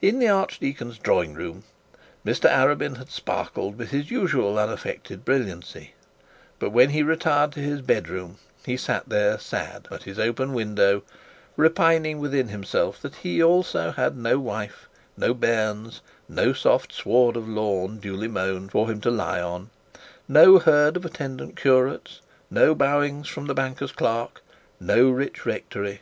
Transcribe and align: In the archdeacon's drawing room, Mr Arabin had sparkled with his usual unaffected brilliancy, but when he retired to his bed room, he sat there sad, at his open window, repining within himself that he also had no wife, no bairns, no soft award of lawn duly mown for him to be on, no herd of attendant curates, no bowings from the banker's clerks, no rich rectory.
In 0.00 0.18
the 0.18 0.28
archdeacon's 0.28 0.96
drawing 0.96 1.34
room, 1.34 1.64
Mr 2.24 2.48
Arabin 2.48 2.96
had 2.96 3.10
sparkled 3.10 3.76
with 3.76 3.90
his 3.90 4.10
usual 4.10 4.58
unaffected 4.58 5.26
brilliancy, 5.26 5.92
but 6.58 6.70
when 6.70 6.88
he 6.88 7.02
retired 7.02 7.52
to 7.52 7.60
his 7.60 7.82
bed 7.82 8.08
room, 8.08 8.38
he 8.64 8.78
sat 8.78 9.10
there 9.10 9.38
sad, 9.38 9.88
at 9.90 10.04
his 10.04 10.18
open 10.18 10.54
window, 10.54 11.02
repining 11.58 12.18
within 12.18 12.48
himself 12.48 13.02
that 13.02 13.16
he 13.16 13.42
also 13.42 13.90
had 13.90 14.16
no 14.16 14.38
wife, 14.38 14.88
no 15.18 15.34
bairns, 15.34 16.00
no 16.30 16.54
soft 16.54 17.02
award 17.04 17.36
of 17.36 17.46
lawn 17.46 17.98
duly 17.98 18.28
mown 18.28 18.70
for 18.70 18.88
him 18.90 19.02
to 19.02 19.10
be 19.10 19.18
on, 19.18 19.68
no 20.26 20.60
herd 20.60 20.96
of 20.96 21.04
attendant 21.04 21.56
curates, 21.56 22.22
no 22.50 22.74
bowings 22.74 23.28
from 23.28 23.44
the 23.44 23.54
banker's 23.54 23.92
clerks, 23.92 24.40
no 24.80 25.10
rich 25.10 25.44
rectory. 25.44 26.00